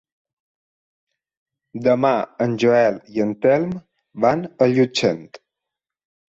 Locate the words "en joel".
2.45-2.97